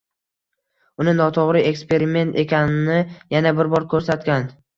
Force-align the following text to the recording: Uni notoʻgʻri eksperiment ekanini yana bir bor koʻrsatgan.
Uni 1.03 1.13
notoʻgʻri 1.19 1.61
eksperiment 1.73 2.33
ekanini 2.45 2.97
yana 3.37 3.53
bir 3.61 3.71
bor 3.77 3.87
koʻrsatgan. 3.95 4.51